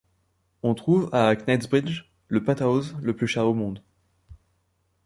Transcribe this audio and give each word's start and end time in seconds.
On 0.63 0.73
trouve 0.73 1.11
à 1.13 1.35
Knightsbridge 1.35 2.05
le 2.27 2.43
penthouse 2.43 2.97
le 3.03 3.15
plus 3.15 3.27
cher 3.27 3.45
au 3.45 3.53
monde. 3.53 3.83